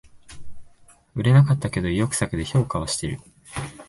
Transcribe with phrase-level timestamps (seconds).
[1.13, 3.19] 売れなかったけど意欲作で評価はしてる